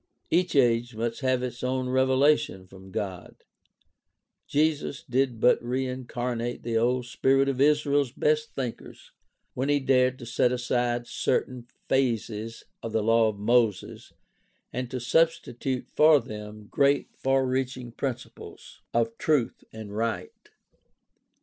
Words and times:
Each 0.31 0.55
age 0.55 0.95
must 0.95 1.19
have 1.19 1.43
its 1.43 1.63
own 1.63 1.87
revelation 1.87 2.65
from 2.65 2.89
God. 2.89 3.35
Jesus 4.47 5.03
did 5.03 5.39
but 5.39 5.63
reincarnate 5.63 6.63
the 6.63 6.75
old 6.75 7.05
spirit 7.05 7.47
of 7.47 7.61
Israel's 7.61 8.11
best 8.11 8.55
thinkers 8.55 9.11
when 9.53 9.69
he 9.69 9.79
dared 9.79 10.17
to 10.17 10.25
set 10.25 10.51
aside 10.51 11.05
certain 11.05 11.67
phases 11.87 12.63
of 12.81 12.93
the 12.93 13.03
law 13.03 13.27
of 13.27 13.37
Moses 13.37 14.11
and 14.73 14.89
to 14.89 14.99
substitute 14.99 15.87
for 15.91 16.19
them 16.19 16.65
great, 16.65 17.15
far 17.15 17.45
reaching 17.45 17.91
principles 17.91 18.81
of 18.95 19.15
truth 19.19 19.63
and 19.71 19.95
right. 19.95 20.33